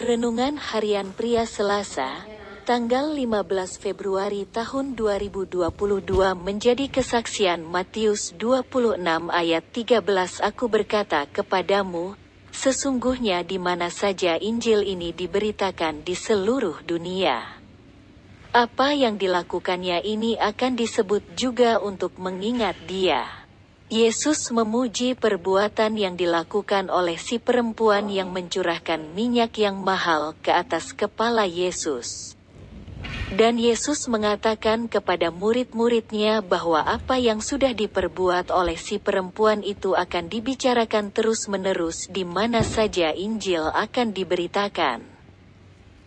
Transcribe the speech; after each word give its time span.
Renungan 0.00 0.56
Harian 0.56 1.12
Pria 1.12 1.44
Selasa, 1.44 2.24
tanggal 2.64 3.12
15 3.12 3.76
Februari 3.76 4.48
tahun 4.48 4.96
2022 4.96 5.68
menjadi 6.32 6.88
kesaksian 6.88 7.60
Matius 7.60 8.32
26 8.32 8.96
ayat 9.28 9.64
13 9.76 10.00
Aku 10.40 10.72
berkata 10.72 11.28
kepadamu, 11.28 12.16
sesungguhnya 12.48 13.44
di 13.44 13.60
mana 13.60 13.92
saja 13.92 14.40
Injil 14.40 14.80
ini 14.80 15.12
diberitakan 15.12 16.00
di 16.00 16.16
seluruh 16.16 16.80
dunia. 16.88 17.60
Apa 18.56 18.96
yang 18.96 19.20
dilakukannya 19.20 20.00
ini 20.00 20.40
akan 20.40 20.80
disebut 20.80 21.36
juga 21.36 21.76
untuk 21.76 22.16
mengingat 22.16 22.80
dia. 22.88 23.43
Yesus 23.92 24.48
memuji 24.48 25.12
perbuatan 25.12 26.00
yang 26.00 26.16
dilakukan 26.16 26.88
oleh 26.88 27.20
si 27.20 27.36
perempuan 27.36 28.08
yang 28.08 28.32
mencurahkan 28.32 29.12
minyak 29.12 29.60
yang 29.60 29.76
mahal 29.76 30.32
ke 30.40 30.48
atas 30.48 30.96
kepala 30.96 31.44
Yesus. 31.44 32.32
Dan 33.28 33.60
Yesus 33.60 34.08
mengatakan 34.08 34.88
kepada 34.88 35.28
murid-muridnya 35.28 36.40
bahwa 36.40 36.80
apa 36.80 37.20
yang 37.20 37.44
sudah 37.44 37.76
diperbuat 37.76 38.48
oleh 38.48 38.80
si 38.80 38.96
perempuan 38.96 39.60
itu 39.60 39.92
akan 39.92 40.32
dibicarakan 40.32 41.12
terus-menerus 41.12 42.08
di 42.08 42.24
mana 42.24 42.64
saja 42.64 43.12
Injil 43.12 43.68
akan 43.68 44.16
diberitakan. 44.16 45.13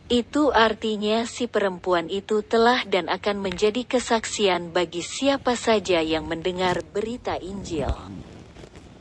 Itu 0.07 0.55
artinya 0.55 1.27
si 1.27 1.51
perempuan 1.51 2.07
itu 2.07 2.39
telah 2.39 2.87
dan 2.87 3.11
akan 3.11 3.43
menjadi 3.43 3.83
kesaksian 3.83 4.71
bagi 4.71 5.03
siapa 5.03 5.59
saja 5.59 5.99
yang 5.99 6.31
mendengar 6.31 6.79
berita 6.79 7.35
Injil. 7.35 7.91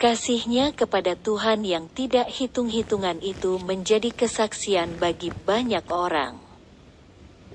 Kasihnya 0.03 0.75
kepada 0.75 1.15
Tuhan 1.15 1.63
yang 1.63 1.87
tidak 1.95 2.27
hitung-hitungan 2.27 3.23
itu 3.23 3.55
menjadi 3.63 4.11
kesaksian 4.11 4.99
bagi 4.99 5.31
banyak 5.31 5.87
orang. 5.95 6.43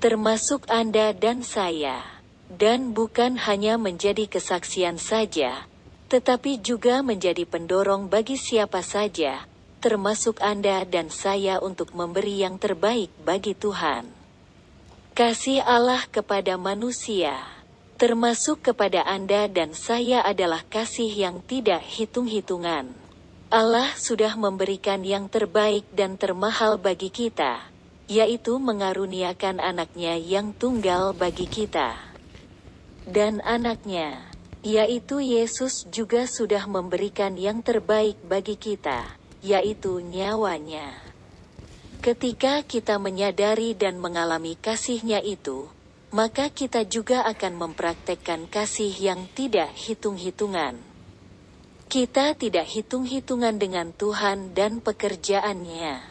Termasuk 0.00 0.64
Anda 0.72 1.12
dan 1.12 1.44
saya. 1.44 2.00
Dan 2.48 2.96
bukan 2.96 3.36
hanya 3.36 3.76
menjadi 3.76 4.28
kesaksian 4.28 5.00
saja, 5.00 5.68
tetapi 6.08 6.60
juga 6.60 7.00
menjadi 7.00 7.48
pendorong 7.48 8.12
bagi 8.12 8.36
siapa 8.36 8.84
saja, 8.84 9.48
termasuk 9.82 10.38
Anda 10.38 10.86
dan 10.86 11.10
saya 11.10 11.58
untuk 11.58 11.90
memberi 11.90 12.46
yang 12.46 12.54
terbaik 12.54 13.10
bagi 13.26 13.58
Tuhan. 13.58 14.06
Kasih 15.12 15.58
Allah 15.58 16.06
kepada 16.06 16.54
manusia, 16.54 17.42
termasuk 17.98 18.62
kepada 18.62 19.02
Anda 19.02 19.50
dan 19.50 19.74
saya 19.74 20.22
adalah 20.22 20.62
kasih 20.70 21.10
yang 21.10 21.42
tidak 21.42 21.82
hitung-hitungan. 21.82 22.94
Allah 23.50 23.90
sudah 23.98 24.38
memberikan 24.38 25.02
yang 25.02 25.26
terbaik 25.26 25.84
dan 25.92 26.14
termahal 26.14 26.78
bagi 26.78 27.10
kita, 27.10 27.66
yaitu 28.06 28.62
mengaruniakan 28.62 29.58
anaknya 29.58 30.14
yang 30.16 30.54
tunggal 30.54 31.10
bagi 31.12 31.50
kita. 31.50 31.98
Dan 33.02 33.42
anaknya, 33.42 34.30
yaitu 34.62 35.18
Yesus 35.18 35.84
juga 35.90 36.30
sudah 36.30 36.70
memberikan 36.70 37.34
yang 37.34 37.60
terbaik 37.66 38.16
bagi 38.24 38.54
kita 38.56 39.20
yaitu 39.42 39.98
nyawanya. 39.98 41.02
Ketika 42.02 42.66
kita 42.66 42.98
menyadari 42.98 43.78
dan 43.78 43.98
mengalami 43.98 44.58
kasihnya 44.58 45.22
itu, 45.22 45.70
maka 46.10 46.50
kita 46.50 46.82
juga 46.82 47.22
akan 47.24 47.56
mempraktekkan 47.62 48.50
kasih 48.50 48.90
yang 48.90 49.30
tidak 49.38 49.70
hitung-hitungan. 49.78 50.82
Kita 51.86 52.34
tidak 52.34 52.66
hitung-hitungan 52.68 53.54
dengan 53.54 53.94
Tuhan 53.94 54.50
dan 54.50 54.82
pekerjaannya. 54.82 56.10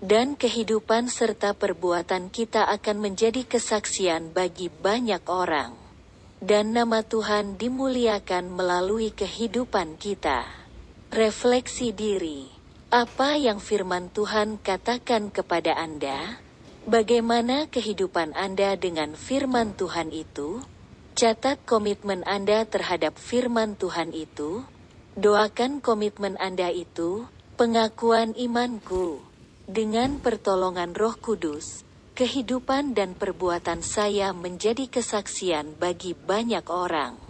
Dan 0.00 0.36
kehidupan 0.36 1.12
serta 1.12 1.52
perbuatan 1.56 2.28
kita 2.32 2.68
akan 2.68 2.96
menjadi 3.00 3.44
kesaksian 3.44 4.32
bagi 4.32 4.68
banyak 4.68 5.24
orang. 5.28 5.72
Dan 6.40 6.72
nama 6.72 7.04
Tuhan 7.04 7.56
dimuliakan 7.56 8.48
melalui 8.48 9.12
kehidupan 9.12 9.96
kita. 9.96 10.48
Refleksi 11.12 11.92
diri. 11.96 12.59
Apa 12.90 13.38
yang 13.38 13.62
firman 13.62 14.10
Tuhan 14.10 14.58
katakan 14.58 15.30
kepada 15.30 15.78
Anda? 15.78 16.42
Bagaimana 16.90 17.70
kehidupan 17.70 18.34
Anda 18.34 18.74
dengan 18.74 19.14
firman 19.14 19.78
Tuhan 19.78 20.10
itu? 20.10 20.58
Catat 21.14 21.62
komitmen 21.62 22.26
Anda 22.26 22.66
terhadap 22.66 23.14
firman 23.14 23.78
Tuhan 23.78 24.10
itu. 24.10 24.66
Doakan 25.14 25.78
komitmen 25.78 26.34
Anda 26.42 26.74
itu, 26.74 27.30
pengakuan 27.54 28.34
imanku. 28.34 29.22
Dengan 29.70 30.18
pertolongan 30.18 30.90
Roh 30.90 31.14
Kudus, 31.14 31.86
kehidupan 32.18 32.98
dan 32.98 33.14
perbuatan 33.14 33.86
saya 33.86 34.34
menjadi 34.34 34.90
kesaksian 34.90 35.78
bagi 35.78 36.18
banyak 36.18 36.66
orang. 36.66 37.29